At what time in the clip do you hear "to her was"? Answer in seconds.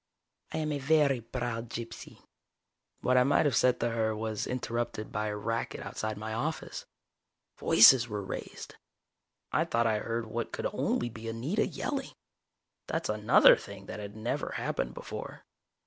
3.81-4.47